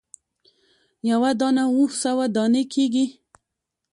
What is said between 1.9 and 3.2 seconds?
سوه دانې کیږي.